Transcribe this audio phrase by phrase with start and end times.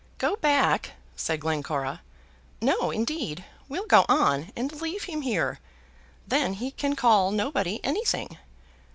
[0.17, 2.01] "Go back!" said Glencora.
[2.59, 3.45] "No, indeed.
[3.69, 5.59] We'll go on, and leave him here.
[6.27, 8.39] Then he can call nobody anything.